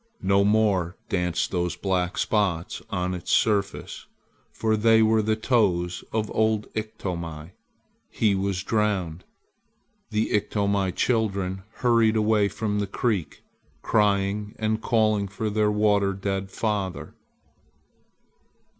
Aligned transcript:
No 0.23 0.43
more 0.43 0.95
danced 1.09 1.51
those 1.51 1.75
black 1.75 2.17
spots 2.17 2.81
on 2.89 3.13
its 3.13 3.31
surface, 3.31 4.07
for 4.51 4.75
they 4.75 5.03
were 5.03 5.21
the 5.21 5.35
toes 5.35 6.03
of 6.11 6.31
old 6.35 6.65
Iktomi. 6.73 7.51
He 8.09 8.33
was 8.33 8.63
drowned. 8.63 9.23
The 10.09 10.31
Iktomi 10.31 10.93
children 10.95 11.61
hurried 11.85 12.15
away 12.15 12.47
from 12.47 12.79
the 12.79 12.87
creek, 12.87 13.43
crying 13.83 14.55
and 14.57 14.81
calling 14.81 15.27
for 15.27 15.51
their 15.51 15.69
water 15.69 16.13
dead 16.13 16.49
father. 16.49 17.13